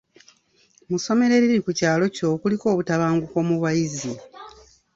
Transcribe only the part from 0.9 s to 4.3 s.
ssomero eriri ku kyalo kyo kuliko obutabanguko mu bayizi.